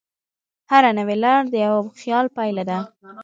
هره 0.71 0.91
نوې 0.97 1.15
لار 1.23 1.43
د 1.49 1.55
یوه 1.65 1.81
خیال 1.99 2.25
پایله 2.35 2.63
ده. 2.69 2.77